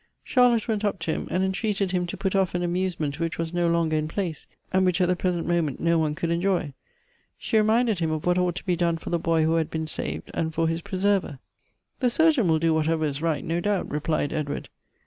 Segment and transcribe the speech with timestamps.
[0.23, 3.53] Charlotte went up to hiin, and entreated him to put ofi" an amusement which was
[3.53, 6.73] no longer in place, and which at the present moment no one could enjoy.
[7.37, 9.85] She reminded him of what ought to be done for the boy who had been
[9.85, 11.37] saved, and for his preserver.
[11.99, 14.69] "The surgeon will do whatever is right, no doubt," replied Edward.